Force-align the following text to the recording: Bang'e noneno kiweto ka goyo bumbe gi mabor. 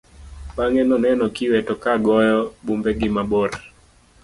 Bang'e 0.55 0.83
noneno 0.89 1.25
kiweto 1.35 1.73
ka 1.83 1.93
goyo 2.05 2.39
bumbe 2.65 2.91
gi 2.99 3.09
mabor. 3.15 3.51